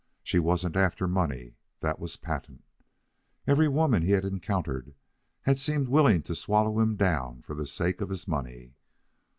[0.23, 2.63] She wasn't after money, that was patent.
[3.45, 4.95] Every woman he had encountered
[5.43, 8.73] had seemed willing to swallow him down for the sake of his money.